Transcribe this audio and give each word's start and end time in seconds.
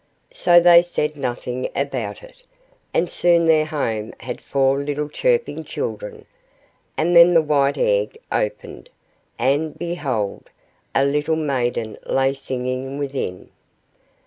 So 0.31 0.59
they 0.59 0.81
said 0.81 1.15
nothing 1.15 1.69
about 1.75 2.23
it, 2.23 2.41
and 2.91 3.07
soon 3.07 3.45
their 3.45 3.67
home 3.67 4.15
had 4.19 4.41
four 4.41 4.79
little 4.79 5.07
chirping 5.07 5.63
children; 5.63 6.25
and 6.97 7.15
then 7.15 7.35
the 7.35 7.41
white 7.43 7.77
egg 7.77 8.17
opened, 8.31 8.89
and, 9.37 9.77
behold, 9.77 10.49
a 10.95 11.05
little 11.05 11.35
maiden 11.35 11.99
lay 12.07 12.33
singing 12.33 12.97
within. 12.97 13.49